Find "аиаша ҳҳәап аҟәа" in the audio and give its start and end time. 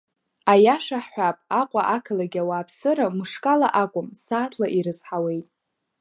0.51-1.81